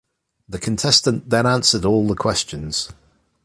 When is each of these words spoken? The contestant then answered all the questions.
The 0.49 0.57
contestant 0.57 1.29
then 1.29 1.45
answered 1.45 1.85
all 1.85 2.07
the 2.07 2.15
questions. 2.15 2.89